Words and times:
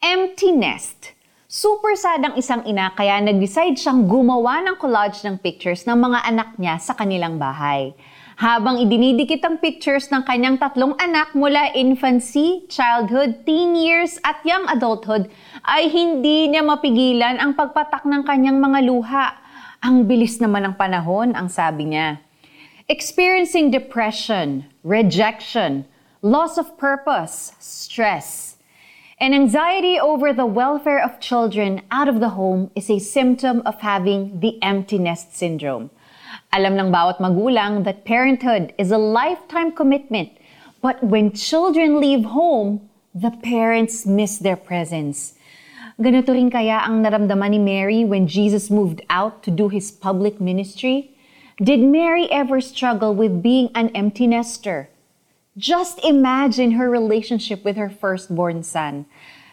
Empty 0.00 0.56
nest. 0.56 1.12
Super 1.44 1.92
sad 1.92 2.24
ang 2.24 2.32
isang 2.40 2.64
ina 2.64 2.88
kaya 2.96 3.20
nag-decide 3.20 3.76
siyang 3.76 4.08
gumawa 4.08 4.64
ng 4.64 4.80
collage 4.80 5.20
ng 5.28 5.36
pictures 5.36 5.84
ng 5.84 5.92
mga 5.92 6.24
anak 6.24 6.56
niya 6.56 6.80
sa 6.80 6.96
kanilang 6.96 7.36
bahay. 7.36 7.92
Habang 8.40 8.80
idinidikit 8.80 9.44
ang 9.44 9.60
pictures 9.60 10.08
ng 10.08 10.24
kanyang 10.24 10.56
tatlong 10.56 10.96
anak 10.96 11.36
mula 11.36 11.76
infancy, 11.76 12.64
childhood, 12.72 13.44
teen 13.44 13.76
years 13.76 14.16
at 14.24 14.40
young 14.40 14.64
adulthood, 14.72 15.28
ay 15.68 15.92
hindi 15.92 16.48
niya 16.48 16.64
mapigilan 16.64 17.36
ang 17.36 17.52
pagpatak 17.52 18.08
ng 18.08 18.24
kanyang 18.24 18.56
mga 18.56 18.80
luha. 18.88 19.36
Ang 19.84 20.08
bilis 20.08 20.40
naman 20.40 20.64
ng 20.64 20.80
panahon, 20.80 21.36
ang 21.36 21.52
sabi 21.52 21.92
niya. 21.92 22.24
Experiencing 22.88 23.68
depression, 23.68 24.64
rejection, 24.80 25.84
loss 26.24 26.56
of 26.56 26.72
purpose, 26.80 27.52
stress, 27.60 28.56
and 29.20 29.34
anxiety 29.34 30.00
over 30.00 30.32
the 30.32 30.46
welfare 30.46 30.98
of 30.98 31.20
children 31.20 31.82
out 31.90 32.08
of 32.08 32.20
the 32.20 32.30
home 32.30 32.70
is 32.74 32.88
a 32.88 32.98
symptom 32.98 33.60
of 33.66 33.78
having 33.80 34.40
the 34.40 34.56
empty 34.62 34.96
nest 34.96 35.36
syndrome. 35.36 35.90
Alam 36.56 36.80
ng 36.80 36.88
bawat 36.88 37.20
magulang 37.20 37.84
that 37.84 38.08
parenthood 38.08 38.72
is 38.78 38.90
a 38.90 38.96
lifetime 38.96 39.76
commitment, 39.76 40.32
but 40.80 41.04
when 41.04 41.36
children 41.36 42.00
leave 42.00 42.24
home, 42.32 42.88
the 43.14 43.30
parents 43.44 44.06
miss 44.08 44.40
their 44.40 44.56
presence. 44.56 45.36
Ganito 46.00 46.32
rin 46.32 46.48
kaya 46.48 46.80
ang 46.80 47.04
naramdaman 47.04 47.52
ni 47.52 47.60
Mary 47.60 48.00
when 48.08 48.24
Jesus 48.24 48.72
moved 48.72 49.04
out 49.12 49.44
to 49.44 49.52
do 49.52 49.68
his 49.68 49.92
public 49.92 50.40
ministry? 50.40 51.12
Did 51.60 51.84
Mary 51.84 52.24
ever 52.32 52.64
struggle 52.64 53.12
with 53.12 53.44
being 53.44 53.68
an 53.76 53.92
empty 53.92 54.24
nester? 54.24 54.88
Just 55.58 55.98
imagine 56.04 56.78
her 56.78 56.88
relationship 56.88 57.64
with 57.64 57.74
her 57.76 57.90
firstborn 57.90 58.62
son. 58.62 59.06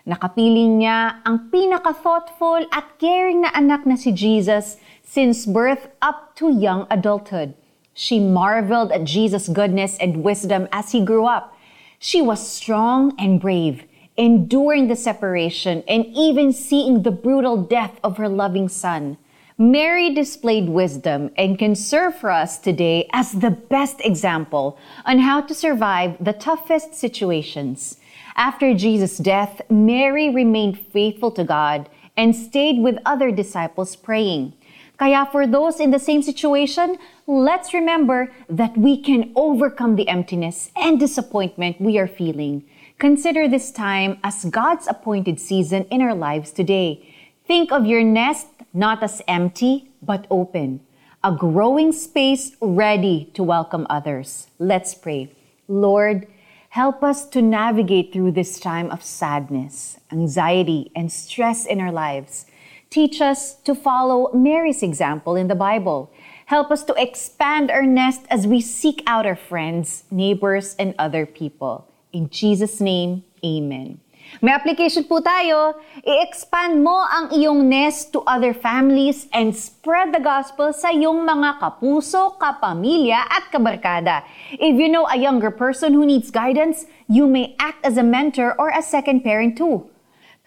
Nakapiling 0.05 0.77
niya 0.77 1.25
ang 1.25 1.49
pinaka-thoughtful 1.49 2.69
at 2.69 2.85
caring 3.01 3.41
na 3.41 3.49
anak 3.57 3.81
na 3.89 3.97
si 3.97 4.13
Jesus 4.13 4.77
since 5.01 5.49
birth 5.49 5.89
up 5.97 6.37
to 6.37 6.53
young 6.53 6.85
adulthood. 6.93 7.57
She 7.97 8.21
marveled 8.21 8.93
at 8.93 9.09
Jesus' 9.09 9.49
goodness 9.49 9.97
and 9.97 10.21
wisdom 10.21 10.69
as 10.71 10.93
he 10.93 11.01
grew 11.01 11.25
up. 11.25 11.57
She 11.97 12.21
was 12.21 12.45
strong 12.45 13.17
and 13.17 13.41
brave, 13.41 13.89
enduring 14.15 14.93
the 14.93 14.95
separation 14.95 15.81
and 15.89 16.05
even 16.13 16.53
seeing 16.53 17.01
the 17.01 17.11
brutal 17.11 17.57
death 17.57 17.97
of 18.05 18.21
her 18.21 18.29
loving 18.29 18.69
son. 18.69 19.17
Mary 19.59 20.13
displayed 20.13 20.69
wisdom 20.69 21.31
and 21.35 21.57
can 21.57 21.73
serve 21.73 22.15
for 22.15 22.29
us 22.29 22.59
today 22.59 23.09
as 23.11 23.31
the 23.31 23.49
best 23.49 23.99
example 24.01 24.77
on 25.03 25.17
how 25.17 25.41
to 25.41 25.55
survive 25.55 26.15
the 26.23 26.33
toughest 26.33 26.93
situations. 26.93 27.97
After 28.35 28.75
Jesus' 28.75 29.17
death, 29.17 29.61
Mary 29.67 30.29
remained 30.29 30.79
faithful 30.79 31.31
to 31.31 31.43
God 31.43 31.89
and 32.15 32.35
stayed 32.35 32.83
with 32.83 32.99
other 33.03 33.31
disciples 33.31 33.95
praying. 33.95 34.53
Kaya 34.99 35.27
for 35.31 35.47
those 35.47 35.79
in 35.79 35.89
the 35.89 35.97
same 35.97 36.21
situation, 36.21 36.99
let's 37.25 37.73
remember 37.73 38.31
that 38.47 38.77
we 38.77 39.01
can 39.01 39.31
overcome 39.35 39.95
the 39.95 40.07
emptiness 40.07 40.69
and 40.75 40.99
disappointment 40.99 41.81
we 41.81 41.97
are 41.97 42.07
feeling. 42.07 42.63
Consider 42.99 43.47
this 43.47 43.71
time 43.71 44.19
as 44.23 44.45
God's 44.45 44.85
appointed 44.87 45.39
season 45.39 45.85
in 45.85 46.01
our 46.01 46.13
lives 46.13 46.51
today. 46.51 47.01
Think 47.47 47.71
of 47.71 47.85
your 47.85 48.03
nest 48.03 48.47
not 48.73 49.01
as 49.01 49.21
empty, 49.25 49.89
but 50.01 50.27
open. 50.29 50.81
A 51.23 51.31
growing 51.31 51.93
space 51.93 52.51
ready 52.59 53.31
to 53.35 53.41
welcome 53.41 53.87
others. 53.89 54.47
Let's 54.59 54.93
pray. 54.93 55.31
Lord, 55.69 56.27
help 56.69 57.03
us 57.03 57.25
to 57.29 57.41
navigate 57.41 58.11
through 58.11 58.33
this 58.33 58.59
time 58.59 58.91
of 58.91 59.01
sadness, 59.01 59.97
anxiety, 60.11 60.91
and 60.93 61.09
stress 61.09 61.65
in 61.65 61.79
our 61.79 61.91
lives. 61.91 62.47
Teach 62.89 63.21
us 63.21 63.55
to 63.61 63.73
follow 63.73 64.29
Mary's 64.33 64.83
example 64.83 65.37
in 65.37 65.47
the 65.47 65.55
Bible. 65.55 66.11
Help 66.47 66.69
us 66.69 66.83
to 66.83 67.01
expand 67.01 67.71
our 67.71 67.83
nest 67.83 68.25
as 68.29 68.45
we 68.45 68.59
seek 68.59 69.01
out 69.07 69.25
our 69.25 69.37
friends, 69.37 70.03
neighbors, 70.11 70.75
and 70.77 70.93
other 70.99 71.25
people. 71.25 71.87
In 72.11 72.29
Jesus' 72.29 72.81
name, 72.81 73.23
amen. 73.43 74.01
May 74.37 74.53
application 74.53 75.09
po 75.09 75.17
tayo. 75.17 75.81
I-expand 76.05 76.85
mo 76.85 76.93
ang 76.93 77.33
iyong 77.33 77.65
nest 77.65 78.13
to 78.13 78.21
other 78.29 78.53
families 78.53 79.25
and 79.33 79.49
spread 79.51 80.13
the 80.13 80.21
gospel 80.21 80.69
sa 80.71 80.93
iyong 80.93 81.25
mga 81.25 81.57
kapuso, 81.57 82.37
kapamilya 82.37 83.17
at 83.17 83.49
kabarkada. 83.49 84.21
If 84.53 84.77
you 84.77 84.93
know 84.93 85.09
a 85.09 85.17
younger 85.17 85.49
person 85.49 85.97
who 85.97 86.05
needs 86.05 86.29
guidance, 86.29 86.85
you 87.09 87.25
may 87.25 87.57
act 87.57 87.81
as 87.81 87.97
a 87.97 88.05
mentor 88.05 88.53
or 88.61 88.69
a 88.69 88.85
second 88.85 89.25
parent 89.25 89.57
too. 89.57 89.89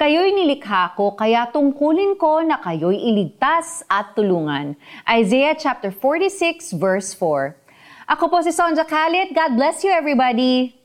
Kayo'y 0.00 0.32
nilikha 0.32 0.96
ko, 0.96 1.12
kaya 1.12 1.52
tungkulin 1.52 2.16
ko 2.16 2.40
na 2.40 2.56
kayo'y 2.56 2.96
iligtas 2.96 3.84
at 3.84 4.16
tulungan. 4.16 4.72
Isaiah 5.04 5.52
chapter 5.52 5.92
46 5.92 6.72
verse 6.72 7.12
4. 7.12 7.52
Ako 8.08 8.32
po 8.32 8.40
si 8.40 8.48
Sonja 8.48 8.88
Khalid. 8.88 9.36
God 9.36 9.60
bless 9.60 9.84
you 9.84 9.92
everybody! 9.92 10.79